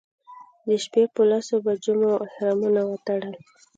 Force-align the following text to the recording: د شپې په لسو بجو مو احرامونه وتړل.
د 0.67 0.69
شپې 0.83 1.03
په 1.15 1.21
لسو 1.29 1.55
بجو 1.65 1.93
مو 2.01 2.11
احرامونه 2.25 2.81
وتړل. 2.85 3.35